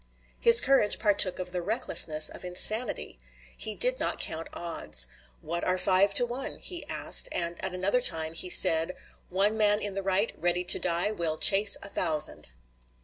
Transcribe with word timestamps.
His 0.39 0.61
courage 0.61 0.97
partook 0.97 1.37
of 1.37 1.51
the 1.51 1.61
recklessness 1.61 2.27
of 2.29 2.43
insanity. 2.43 3.19
He 3.55 3.75
did 3.75 3.99
not 3.99 4.17
count 4.17 4.47
odds. 4.51 5.07
"What 5.41 5.63
are 5.63 5.77
five 5.77 6.15
to 6.15 6.25
one?" 6.25 6.57
he 6.57 6.83
asked; 6.87 7.29
and 7.31 7.63
at 7.63 7.75
another 7.75 8.01
time 8.01 8.33
he 8.33 8.49
said, 8.49 8.95
"One 9.29 9.57
man 9.57 9.79
in 9.79 9.93
the 9.93 10.01
right, 10.01 10.33
ready 10.35 10.63
to 10.63 10.79
die, 10.79 11.11
will 11.11 11.37
chase 11.37 11.77
a 11.83 11.87
thousand." 11.87 12.49